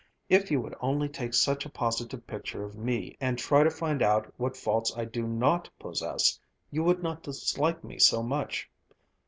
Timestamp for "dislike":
7.21-7.83